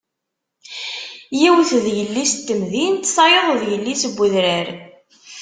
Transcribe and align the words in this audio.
Yiwet 1.39 1.71
d 1.83 1.85
yelli-s 1.97 2.33
n 2.37 2.39
temdint, 2.47 3.11
tayeḍ 3.15 3.47
d 3.61 3.63
yelli-s 3.71 4.03
n 4.07 4.11
wedrar. 4.17 4.67